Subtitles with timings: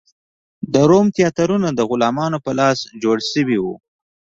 [0.73, 3.65] د روم تیاترونه د غلامانو په لاس جوړ شوي و.